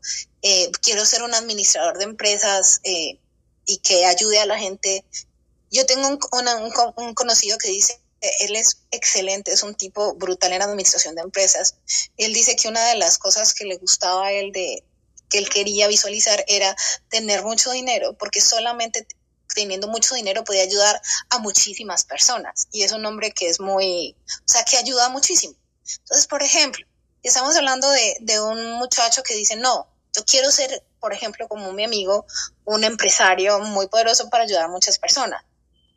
[0.42, 3.20] eh, quiero ser un administrador de empresas eh,
[3.66, 5.04] y que ayude a la gente.
[5.70, 8.00] Yo tengo un, conocido que dice,
[8.40, 11.76] él es excelente, es un tipo brutal en administración de empresas.
[12.16, 14.84] Él dice que una de las cosas que le gustaba a él de
[15.30, 16.76] que él quería visualizar era
[17.08, 19.06] tener mucho dinero, porque solamente
[19.54, 22.68] teniendo mucho dinero podía ayudar a muchísimas personas.
[22.72, 25.54] Y es un hombre que es muy, o sea, que ayuda muchísimo.
[25.86, 26.84] Entonces, por ejemplo,
[27.22, 31.72] estamos hablando de, de un muchacho que dice, no, yo quiero ser, por ejemplo, como
[31.72, 32.26] mi amigo,
[32.64, 35.44] un empresario muy poderoso para ayudar a muchas personas.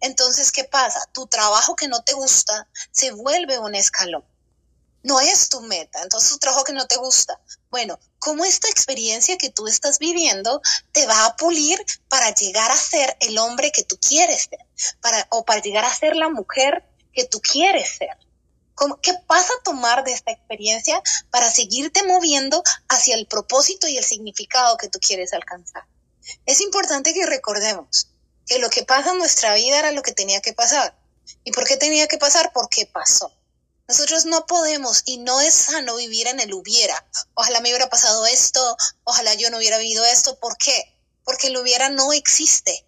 [0.01, 0.99] Entonces, ¿qué pasa?
[1.13, 4.23] Tu trabajo que no te gusta se vuelve un escalón.
[5.03, 6.01] No es tu meta.
[6.01, 7.39] Entonces, tu trabajo que no te gusta.
[7.69, 10.61] Bueno, ¿cómo esta experiencia que tú estás viviendo
[10.91, 14.59] te va a pulir para llegar a ser el hombre que tú quieres ser?
[15.01, 18.17] Para, o para llegar a ser la mujer que tú quieres ser.
[19.01, 24.03] ¿Qué vas a tomar de esta experiencia para seguirte moviendo hacia el propósito y el
[24.03, 25.85] significado que tú quieres alcanzar?
[26.45, 28.07] Es importante que recordemos
[28.45, 30.97] que lo que pasa en nuestra vida era lo que tenía que pasar.
[31.43, 32.51] ¿Y por qué tenía que pasar?
[32.53, 33.31] Porque pasó.
[33.87, 37.07] Nosotros no podemos y no es sano vivir en el hubiera.
[37.33, 40.39] Ojalá me hubiera pasado esto, ojalá yo no hubiera vivido esto.
[40.39, 40.95] ¿Por qué?
[41.23, 42.85] Porque el hubiera no existe.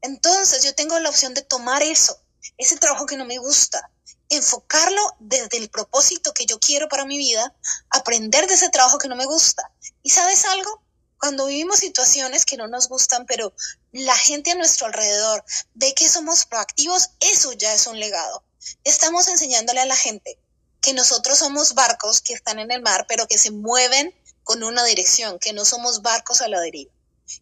[0.00, 2.20] Entonces yo tengo la opción de tomar eso
[2.58, 3.90] ese trabajo que no me gusta,
[4.28, 7.54] enfocarlo desde el propósito que yo quiero para mi vida,
[7.90, 9.70] aprender de ese trabajo que no me gusta.
[10.02, 10.82] ¿Y sabes algo?
[11.18, 13.54] Cuando vivimos situaciones que no nos gustan, pero
[13.92, 18.44] la gente a nuestro alrededor ve que somos proactivos, eso ya es un legado.
[18.84, 20.38] Estamos enseñándole a la gente
[20.80, 24.84] que nosotros somos barcos que están en el mar, pero que se mueven con una
[24.84, 26.92] dirección, que no somos barcos a la deriva.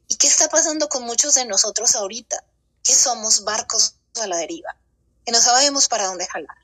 [0.08, 2.42] ¿Y qué está pasando con muchos de nosotros ahorita?
[2.82, 4.76] Que somos barcos a la deriva,
[5.24, 6.56] que no sabemos para dónde jalar.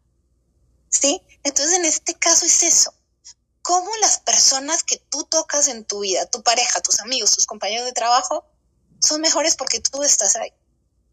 [0.88, 1.22] ¿Sí?
[1.44, 2.94] Entonces en este caso es eso.
[3.62, 7.84] ¿Cómo las personas que tú tocas en tu vida, tu pareja, tus amigos, tus compañeros
[7.84, 8.44] de trabajo,
[9.02, 10.52] son mejores porque tú estás ahí?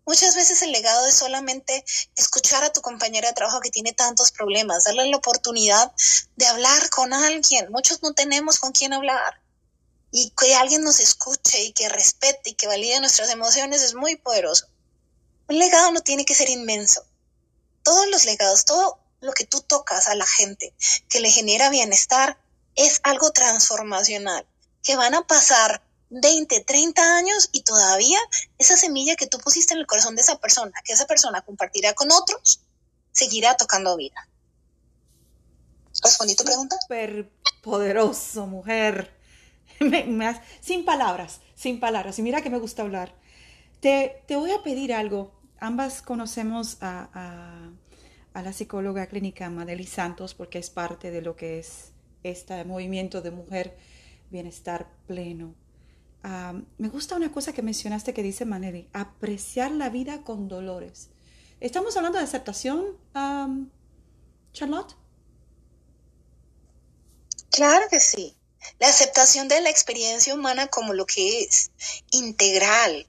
[0.08, 1.84] Muchas veces el legado es solamente
[2.16, 5.92] escuchar a tu compañera de trabajo que tiene tantos problemas, darle la oportunidad
[6.38, 7.70] de hablar con alguien.
[7.72, 9.42] Muchos no tenemos con quién hablar.
[10.10, 14.16] Y que alguien nos escuche y que respete y que valide nuestras emociones es muy
[14.16, 14.68] poderoso.
[15.50, 17.06] Un legado no tiene que ser inmenso.
[17.84, 20.74] Todos los legados, todo lo que tú tocas a la gente
[21.10, 22.40] que le genera bienestar
[22.76, 24.48] es algo transformacional,
[24.84, 28.18] que van a pasar 20, 30 años y todavía
[28.58, 31.94] esa semilla que tú pusiste en el corazón de esa persona, que esa persona compartirá
[31.94, 32.62] con otros,
[33.12, 34.28] seguirá tocando vida.
[36.04, 36.78] ¿Respondí tu pregunta?
[36.82, 37.30] Súper
[37.62, 39.14] poderoso, mujer.
[40.62, 42.20] sin palabras, sin palabras.
[42.20, 43.16] Y mira que me gusta hablar.
[43.80, 45.32] Te, te voy a pedir algo.
[45.60, 47.72] Ambas conocemos a, a,
[48.34, 51.92] a la psicóloga clínica Madeli Santos porque es parte de lo que es
[52.24, 53.78] este movimiento de mujer
[54.30, 55.56] bienestar pleno
[56.24, 61.10] me gusta una cosa que mencionaste que dice Maneri, apreciar la vida con dolores.
[61.60, 62.98] ¿Estamos hablando de aceptación,
[64.54, 64.96] Charlotte?
[67.52, 68.36] Claro que sí.
[68.80, 71.72] La aceptación de la experiencia humana como lo que es,
[72.12, 73.08] integral.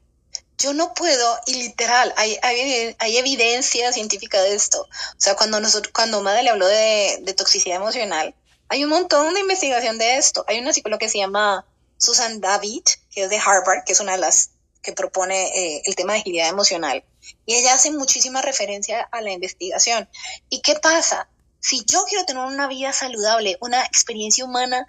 [0.57, 4.83] Yo no puedo, y literal, hay, hay, evidencia científica de esto.
[4.83, 8.35] O sea, cuando, nosotros, cuando Madre habló de, de toxicidad emocional,
[8.68, 10.44] hay un montón de investigación de esto.
[10.49, 11.66] Hay una psicóloga que se llama
[11.99, 14.51] Susan David, que es de Harvard, que es una de las
[14.83, 17.05] que propone eh, el tema de agilidad emocional.
[17.45, 20.09] Y ella hace muchísima referencia a la investigación.
[20.49, 21.29] ¿Y qué pasa?
[21.61, 24.87] Si yo quiero tener una vida saludable, una experiencia humana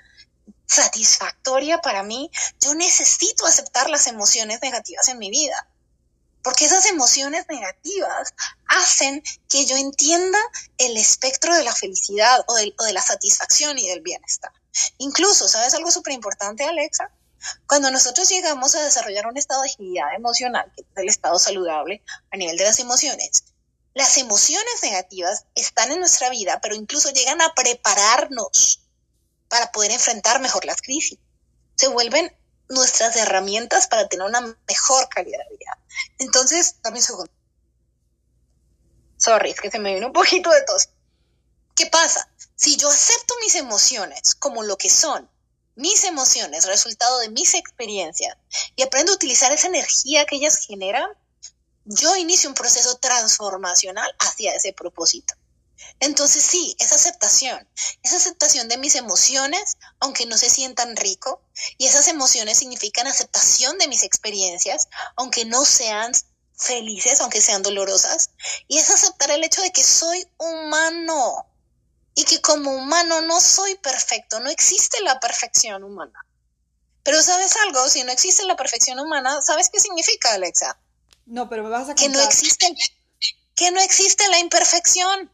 [0.67, 2.30] satisfactoria para mí,
[2.62, 5.67] yo necesito aceptar las emociones negativas en mi vida.
[6.43, 8.34] Porque esas emociones negativas
[8.67, 10.39] hacen que yo entienda
[10.78, 14.52] el espectro de la felicidad o de, o de la satisfacción y del bienestar.
[14.97, 17.12] Incluso, ¿sabes algo súper importante, Alexa?
[17.67, 22.03] Cuando nosotros llegamos a desarrollar un estado de agilidad emocional, que es el estado saludable
[22.32, 23.43] a nivel de las emociones,
[23.93, 28.86] las emociones negativas están en nuestra vida, pero incluso llegan a prepararnos
[29.47, 31.17] para poder enfrentar mejor las crisis.
[31.75, 32.36] Se vuelven
[32.69, 35.77] nuestras herramientas para tener una mejor calidad de vida.
[36.19, 37.32] Entonces, un segundo.
[39.17, 40.89] Sorry, es que se me vino un poquito de tos.
[41.75, 42.32] ¿Qué pasa?
[42.62, 45.32] Si yo acepto mis emociones como lo que son,
[45.76, 48.36] mis emociones, resultado de mis experiencias,
[48.76, 51.10] y aprendo a utilizar esa energía que ellas generan,
[51.86, 55.36] yo inicio un proceso transformacional hacia ese propósito.
[56.02, 57.65] Entonces sí, esa aceptación,
[58.04, 61.41] esa aceptación de mis emociones, aunque no se sientan rico,
[61.78, 66.12] y esas emociones significan aceptación de mis experiencias, aunque no sean
[66.58, 68.32] felices, aunque sean dolorosas,
[68.67, 71.45] y es aceptar el hecho de que soy humano,
[72.19, 76.25] y que como humano no soy perfecto, no existe la perfección humana.
[77.01, 77.88] Pero ¿sabes algo?
[77.88, 80.77] Si no existe la perfección humana, ¿sabes qué significa, Alexa?
[81.25, 82.05] No, pero me vas a contar.
[82.05, 82.75] Que no existe,
[83.55, 85.32] que no existe la imperfección.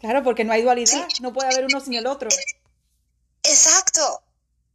[0.00, 2.28] Claro, porque no hay dualidad, no puede haber uno sin el otro.
[3.44, 4.24] Exacto.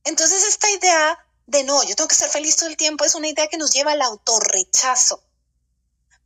[0.06, 3.28] Entonces esta idea de no, yo tengo que ser feliz todo el tiempo es una
[3.28, 5.22] idea que nos lleva al autorrechazo.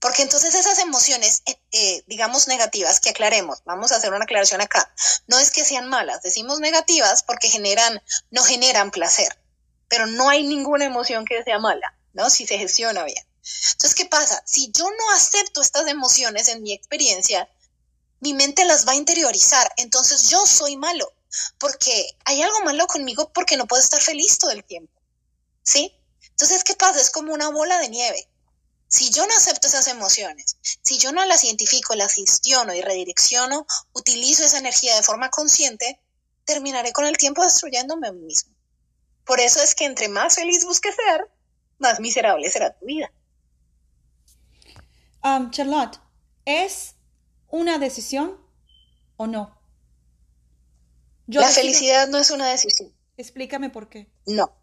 [0.06, 4.62] Porque entonces esas emociones, eh, eh, digamos, negativas, que aclaremos, vamos a hacer una aclaración
[4.62, 4.94] acá,
[5.26, 9.36] no es que sean malas, decimos negativas porque generan, no generan placer,
[9.88, 12.30] pero no hay ninguna emoción que sea mala, ¿no?
[12.30, 13.26] Si se gestiona bien.
[13.72, 14.44] Entonces, ¿qué pasa?
[14.46, 17.50] Si yo no acepto estas emociones en mi experiencia,
[18.20, 21.12] mi mente las va a interiorizar, entonces yo soy malo,
[21.58, 24.94] porque hay algo malo conmigo porque no puedo estar feliz todo el tiempo,
[25.64, 25.98] ¿sí?
[26.30, 27.02] Entonces, ¿qué pasa?
[27.02, 28.30] Es como una bola de nieve.
[28.96, 33.68] Si yo no acepto esas emociones, si yo no las identifico, las gestiono y redirecciono,
[33.92, 36.00] utilizo esa energía de forma consciente,
[36.46, 38.54] terminaré con el tiempo destruyéndome a mí mismo.
[39.26, 41.30] Por eso es que entre más feliz busques ser,
[41.78, 43.12] más miserable será tu vida.
[45.26, 46.00] Um, Charlotte,
[46.46, 46.96] ¿es
[47.50, 48.40] una decisión
[49.18, 49.60] o no?
[51.28, 52.94] la felicidad no es una decisión.
[53.18, 54.08] Explícame por qué.
[54.26, 54.56] No.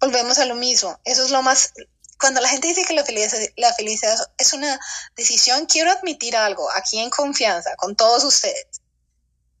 [0.00, 0.96] Volvemos a lo mismo.
[1.04, 1.72] Eso es lo más,
[2.18, 4.78] cuando la gente dice que la felicidad, es una
[5.16, 8.66] decisión, quiero admitir algo aquí en confianza con todos ustedes.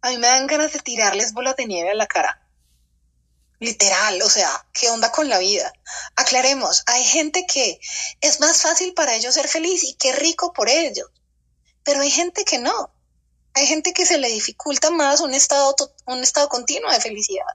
[0.00, 2.42] A mí me dan ganas de tirarles bolas de nieve a la cara.
[3.60, 5.72] Literal, o sea, ¿qué onda con la vida?
[6.14, 7.80] Aclaremos, hay gente que
[8.20, 11.10] es más fácil para ellos ser feliz y qué rico por ellos,
[11.82, 12.92] pero hay gente que no.
[13.54, 15.74] Hay gente que se le dificulta más un estado,
[16.06, 17.46] un estado continuo de felicidad.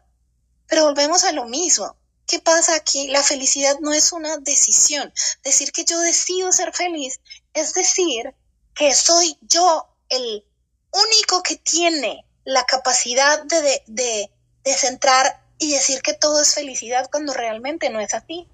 [0.67, 1.95] Pero volvemos a lo mismo.
[2.33, 3.09] ¿Qué pasa aquí?
[3.09, 5.13] La felicidad no es una decisión.
[5.43, 7.19] Decir que yo decido ser feliz
[7.53, 8.33] es decir
[8.73, 10.43] que soy yo el
[10.91, 14.31] único que tiene la capacidad de, de,
[14.63, 18.47] de centrar y decir que todo es felicidad cuando realmente no es así.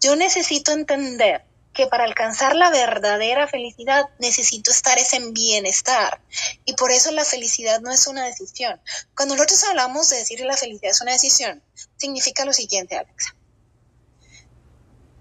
[0.00, 1.44] Yo necesito entender
[1.76, 6.20] que para alcanzar la verdadera felicidad necesito estar en bienestar.
[6.64, 8.80] Y por eso la felicidad no es una decisión.
[9.14, 11.62] Cuando nosotros hablamos de decir que la felicidad es una decisión,
[11.96, 13.36] significa lo siguiente, Alexa.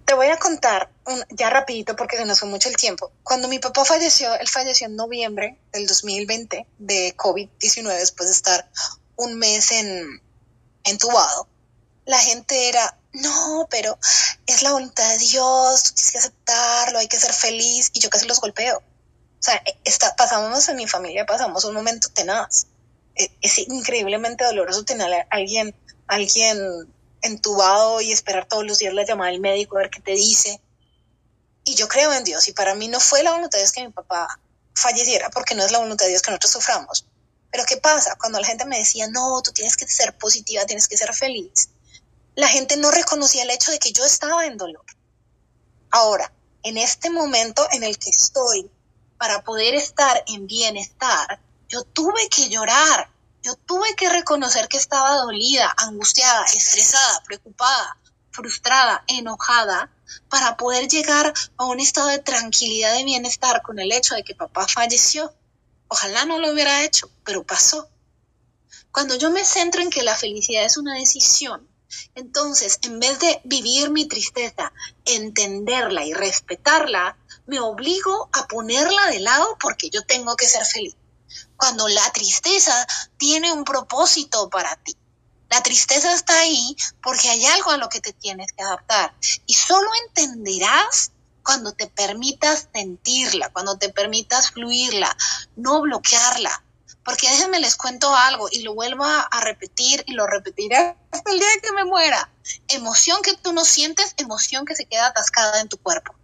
[0.06, 0.92] Te voy a contar
[1.32, 3.12] ya rapidito porque se nos fue mucho el tiempo.
[3.24, 8.70] Cuando mi papá falleció, él falleció en noviembre del 2020 de COVID-19 después de estar
[9.16, 10.22] un mes en,
[10.84, 11.48] entubado,
[12.06, 13.98] la gente era, no, pero
[14.46, 18.28] es la voluntad de Dios, tienes que aceptarlo, hay que ser feliz, y yo casi
[18.28, 18.78] los golpeo.
[18.78, 22.68] O sea, está, pasamos en mi familia, pasamos un momento tenaz.
[23.16, 25.76] E, es, increíblemente doloroso tener a alguien,
[26.08, 26.60] alguien
[27.22, 30.62] entubado y esperar todos los días la llamada del médico a ver qué te dice.
[31.64, 33.86] Y yo creo en Dios, y para mí no fue la voluntad de Dios que
[33.86, 34.40] mi papá
[34.76, 37.06] falleciera, porque no es la voluntad de Dios que nosotros suframos.
[37.52, 38.16] Pero ¿qué pasa?
[38.20, 41.70] Cuando la gente me decía, no, tú tienes que ser positiva, tienes que ser feliz,
[42.36, 44.86] la gente no reconocía el hecho de que yo estaba en dolor.
[45.90, 46.32] Ahora,
[46.64, 48.70] en este momento en el que estoy,
[49.18, 53.10] para poder estar en bienestar, yo tuve que llorar,
[53.42, 57.98] yo tuve que reconocer que estaba dolida, angustiada, estresada, preocupada,
[58.32, 59.90] frustrada, enojada,
[60.30, 64.36] para poder llegar a un estado de tranquilidad y bienestar con el hecho de que
[64.36, 65.34] papá falleció.
[65.88, 67.88] Ojalá no lo hubiera hecho, pero pasó.
[68.92, 71.68] Cuando yo me centro en que la felicidad es una decisión,
[72.16, 74.72] entonces en vez de vivir mi tristeza,
[75.06, 80.96] entenderla y respetarla, me obligo a ponerla de lado porque yo tengo que ser feliz.
[81.58, 84.96] Cuando la tristeza tiene un propósito para ti.
[85.50, 89.14] La tristeza está ahí porque hay algo a lo que te tienes que adaptar.
[89.46, 91.12] Y solo entenderás
[91.44, 95.16] cuando te permitas sentirla, cuando te permitas fluirla,
[95.56, 96.64] no bloquearla.
[97.06, 101.40] Porque déjenme les cuento algo y lo vuelvo a, repetir y lo repetiré hasta el
[101.40, 102.32] día que me muera.
[102.68, 106.16] Emoción que tú no sientes, emoción que se queda atascada en tu cuerpo.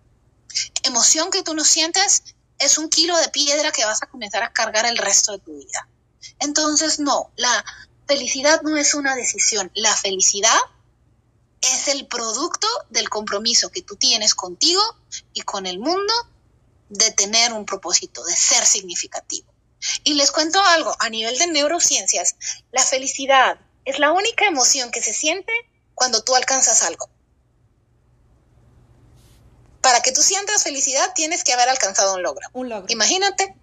[0.81, 2.23] Emoción que tú no sientes
[2.57, 5.55] es un kilo de piedra que vas a comenzar a cargar el resto de tu
[5.55, 5.87] vida.
[6.39, 7.63] Entonces, no, la
[8.07, 9.71] felicidad no es una decisión.
[9.75, 10.59] La felicidad
[11.61, 14.81] es el producto del compromiso que tú tienes contigo
[15.33, 16.13] y con el mundo
[16.89, 19.51] de tener un propósito, de ser significativo.
[20.03, 22.35] Y les cuento algo, a nivel de neurociencias,
[22.71, 25.51] la felicidad es la única emoción que se siente
[25.95, 27.09] cuando tú alcanzas algo.
[29.81, 32.47] Para que tú sientas felicidad tienes que haber alcanzado un logro.
[32.53, 32.87] Un logro.
[32.89, 33.55] Imagínate.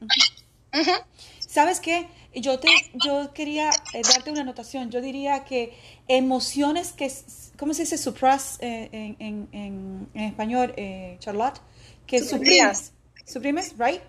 [1.49, 2.09] ¿Sabes qué?
[2.35, 4.91] Yo, te, yo quería eh, darte una anotación.
[4.91, 5.79] Yo diría que
[6.09, 7.11] emociones que
[7.59, 11.61] ¿cómo se dice suppress eh, en, en, en, en, español, eh, Charlotte?
[12.07, 12.93] Que suprimes,
[13.27, 14.01] suprimes, right?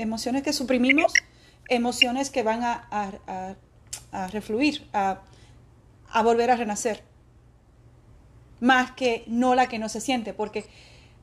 [0.00, 1.12] Emociones que suprimimos,
[1.68, 3.54] emociones que van a, a,
[4.12, 5.20] a, refluir, a,
[6.08, 7.02] a volver a renacer.
[8.60, 10.64] Más que no la que no se siente, porque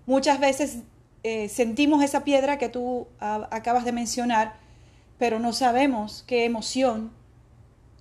[0.06, 0.84] muchas veces
[1.24, 4.56] eh, sentimos esa piedra que tú acabas de mencionar,
[5.18, 7.12] pero no sabemos qué emoción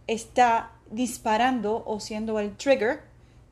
[0.07, 3.03] está disparando o siendo el trigger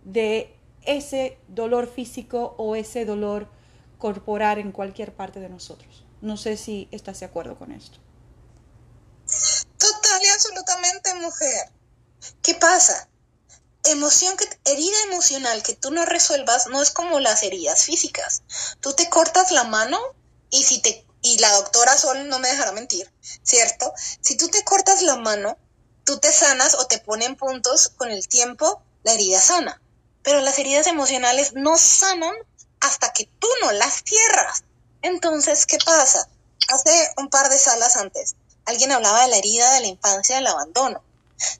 [0.04, 3.48] de ese dolor físico o ese dolor
[3.96, 6.03] corporal en cualquier parte de nosotros.
[6.24, 7.98] No sé si estás de acuerdo con esto.
[9.76, 11.70] Total y absolutamente, mujer.
[12.40, 13.10] ¿Qué pasa?
[13.84, 18.42] Emoción que, herida emocional que tú no resuelvas no es como las heridas físicas.
[18.80, 20.00] Tú te cortas la mano
[20.48, 23.92] y si te y la doctora Sol no me dejará mentir, ¿cierto?
[24.22, 25.58] Si tú te cortas la mano,
[26.04, 29.83] tú te sanas o te ponen puntos con el tiempo, la herida sana.
[30.22, 32.35] Pero las heridas emocionales no sanan
[32.81, 34.64] hasta que tú no las cierras.
[35.05, 36.27] Entonces, ¿qué pasa?
[36.69, 40.46] Hace un par de salas antes, alguien hablaba de la herida de la infancia del
[40.46, 41.05] abandono.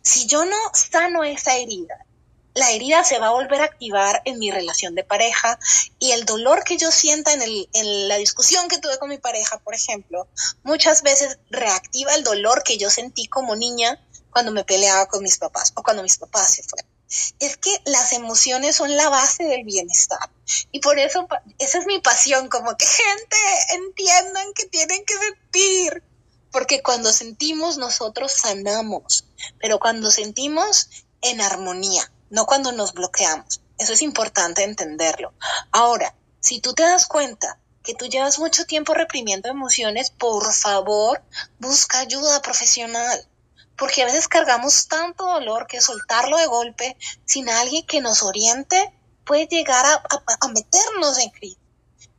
[0.01, 2.07] Si yo no sano esa herida,
[2.55, 5.59] la herida se va a volver a activar en mi relación de pareja
[5.99, 9.19] y el dolor que yo sienta en, el, en, la discusión que tuve con mi
[9.19, 10.27] pareja, por ejemplo,
[10.63, 15.37] muchas veces reactiva el dolor que yo sentí como niña cuando me peleaba con mis
[15.37, 16.94] papás o cuando mis papás se fueron.
[17.39, 20.31] Es que las emociones son la base del bienestar.
[20.73, 21.27] Y por eso,
[21.59, 23.37] esa es mi pasión, como que gente
[23.75, 26.03] entiendan que tienen que sentir.
[26.51, 29.27] Porque cuando sentimos, nosotros sanamos.
[29.61, 30.89] Pero cuando sentimos
[31.21, 33.61] en armonía, no cuando nos bloqueamos.
[33.79, 35.33] Eso es importante entenderlo.
[35.73, 41.23] Ahora, si tú te das cuenta que tú llevas mucho tiempo reprimiendo emociones, por favor,
[41.59, 43.29] busca ayuda profesional
[43.77, 48.93] porque a veces cargamos tanto dolor que soltarlo de golpe sin alguien que nos oriente
[49.25, 51.59] puede llegar a, meternos en crisis.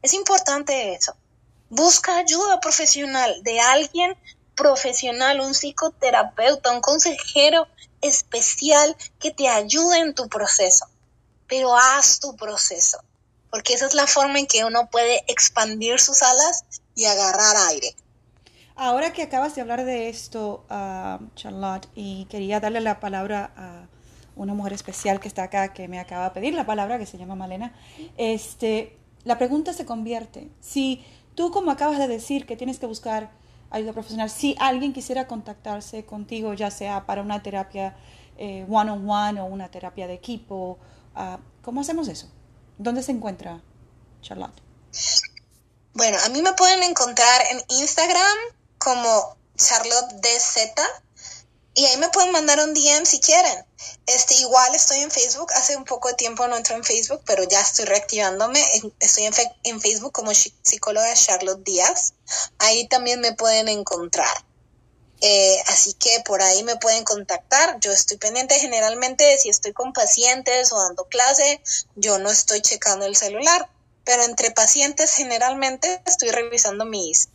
[0.02, 1.16] Es importante eso.
[1.70, 4.18] Busca ayuda profesional de alguien
[4.56, 7.68] profesional, un psicoterapeuta, un consejero
[8.02, 10.88] especial que te ayude en tu proceso.
[11.48, 13.00] Pero haz tu proceso,
[13.52, 16.64] porque esa es la forma en que uno puede expandir sus alas
[16.96, 17.96] y agarrar aire.
[18.78, 23.88] Ahora que acabas de hablar de esto, uh, Charlotte, y quería darle la palabra a
[24.36, 27.18] una mujer especial que está acá, que me acaba de pedir la palabra, que se
[27.18, 27.74] llama Malena,
[28.18, 31.06] este, la pregunta se convierte, si
[31.36, 33.32] tú como acabas de decir que tienes que buscar
[33.70, 37.96] ayuda profesional, si alguien quisiera contactarse contigo, ya sea para una terapia
[38.38, 40.80] eh, one on one o una terapia de equipo,
[41.16, 42.30] uh, ¿cómo hacemos eso?
[42.78, 43.62] ¿Dónde se encuentra
[44.22, 44.62] Charlotte?
[45.94, 48.38] Bueno, a mí me pueden encontrar en Instagram
[48.86, 50.76] como Charlotte DZ
[51.74, 53.66] y ahí me pueden mandar un DM si quieren.
[54.06, 57.44] Este, igual estoy en Facebook, hace un poco de tiempo no entro en Facebook, pero
[57.44, 58.64] ya estoy reactivándome.
[59.00, 59.26] Estoy
[59.64, 62.14] en, Facebook como psicóloga Charlotte Díaz.
[62.60, 64.46] Ahí también me pueden encontrar.
[65.20, 67.80] Eh, así que por ahí me pueden contactar.
[67.80, 71.60] Yo estoy pendiente generalmente si estoy con pacientes o dando clase,
[71.96, 73.68] yo no estoy checando el celular,
[74.04, 77.30] pero entre pacientes generalmente estoy revisando mis,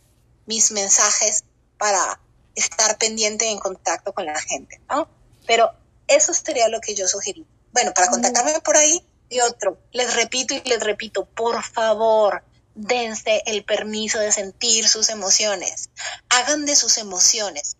[0.45, 1.43] mis mensajes
[1.77, 2.19] para
[2.55, 5.07] estar pendiente en contacto con la gente, ¿no?
[5.47, 5.71] Pero
[6.07, 7.45] eso sería lo que yo sugerí.
[7.71, 12.43] Bueno, para contactarme por ahí y otro, les repito y les repito, por favor,
[12.75, 15.89] dense el permiso de sentir sus emociones.
[16.29, 17.77] Hagan de sus emociones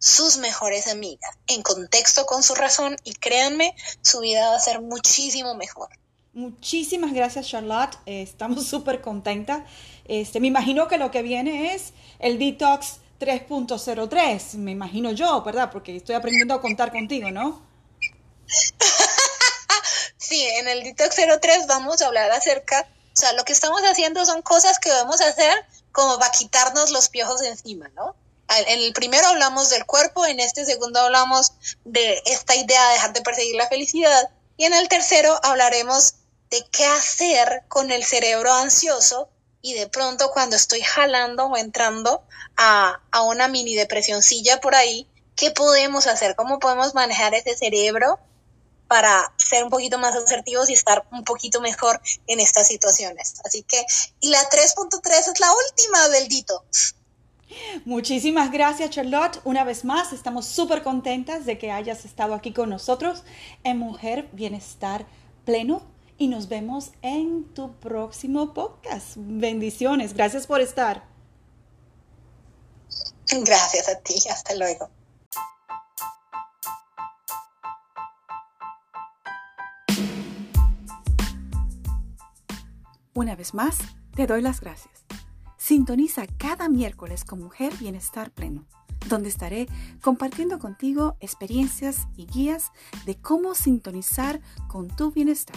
[0.00, 4.80] sus mejores amigas, en contexto con su razón y créanme, su vida va a ser
[4.80, 5.90] muchísimo mejor.
[6.32, 9.62] Muchísimas gracias Charlotte, eh, estamos súper contentas.
[10.10, 15.70] Este, me imagino que lo que viene es el detox 3.03, me imagino yo, ¿verdad?
[15.70, 17.62] Porque estoy aprendiendo a contar contigo, ¿no?
[20.18, 24.26] sí, en el detox 03 vamos a hablar acerca, o sea, lo que estamos haciendo
[24.26, 28.16] son cosas que debemos hacer como para quitarnos los piojos encima, ¿no?
[28.48, 31.52] En el primero hablamos del cuerpo, en este segundo hablamos
[31.84, 36.14] de esta idea de dejar de perseguir la felicidad y en el tercero hablaremos
[36.50, 39.28] de qué hacer con el cerebro ansioso
[39.62, 42.22] y de pronto cuando estoy jalando o entrando
[42.56, 45.06] a, a una mini depresioncilla por ahí,
[45.36, 46.34] ¿qué podemos hacer?
[46.36, 48.18] ¿Cómo podemos manejar ese cerebro
[48.88, 53.40] para ser un poquito más asertivos y estar un poquito mejor en estas situaciones?
[53.44, 53.84] Así que,
[54.20, 55.00] y la 3.3
[55.32, 56.64] es la última del Dito.
[57.84, 59.40] Muchísimas gracias Charlotte.
[59.44, 63.24] Una vez más, estamos súper contentas de que hayas estado aquí con nosotros
[63.64, 65.06] en Mujer Bienestar
[65.44, 65.89] Pleno
[66.20, 69.14] y nos vemos en tu próximo podcast.
[69.16, 71.02] Bendiciones, gracias por estar.
[73.26, 74.90] Gracias a ti, hasta luego.
[83.14, 83.78] Una vez más,
[84.14, 85.06] te doy las gracias.
[85.56, 88.66] Sintoniza cada miércoles con Mujer Bienestar Pleno,
[89.08, 89.68] donde estaré
[90.02, 92.72] compartiendo contigo experiencias y guías
[93.06, 95.56] de cómo sintonizar con tu bienestar.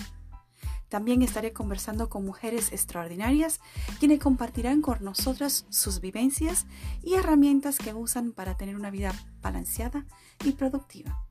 [0.93, 3.61] También estaré conversando con mujeres extraordinarias
[3.97, 6.67] quienes compartirán con nosotras sus vivencias
[7.01, 10.05] y herramientas que usan para tener una vida balanceada
[10.45, 11.25] y productiva.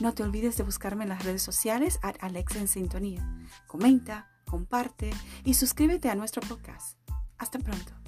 [0.00, 3.22] No te olvides de buscarme en las redes sociales a Alex en Sintonía.
[3.66, 5.10] Comenta, comparte
[5.44, 6.96] y suscríbete a nuestro podcast.
[7.36, 8.01] Hasta pronto.